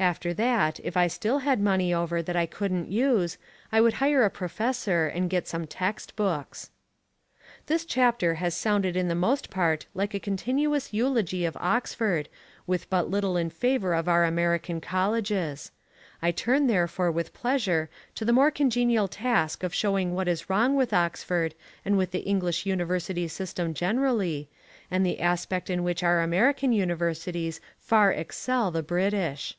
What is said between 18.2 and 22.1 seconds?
the more congenial task of showing what is wrong with Oxford and with